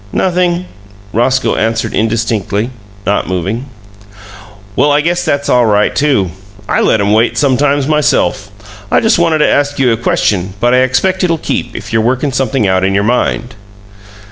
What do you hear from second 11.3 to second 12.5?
keep, if you're workin'